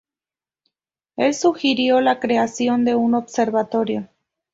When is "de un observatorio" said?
2.85-4.09